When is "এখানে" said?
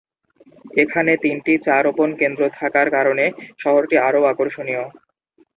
0.83-1.11